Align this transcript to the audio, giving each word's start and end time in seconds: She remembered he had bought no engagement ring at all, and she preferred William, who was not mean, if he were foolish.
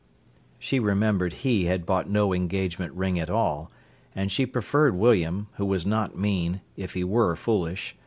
She 0.57 0.79
remembered 0.79 1.31
he 1.31 1.65
had 1.65 1.85
bought 1.85 2.09
no 2.09 2.33
engagement 2.33 2.91
ring 2.93 3.19
at 3.19 3.29
all, 3.29 3.71
and 4.15 4.31
she 4.31 4.47
preferred 4.47 4.95
William, 4.95 5.45
who 5.57 5.65
was 5.67 5.85
not 5.85 6.17
mean, 6.17 6.61
if 6.75 6.93
he 6.95 7.03
were 7.03 7.35
foolish. 7.35 7.95